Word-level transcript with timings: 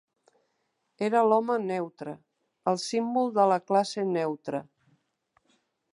Era 1.07 1.21
l'home 1.27 1.57
neutre, 1.65 2.15
el 2.73 2.81
símbol 2.87 3.31
de 3.39 3.45
la 3.53 3.61
classe 3.71 4.07
neutra 4.19 4.67